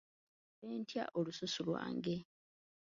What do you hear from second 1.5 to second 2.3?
lwange?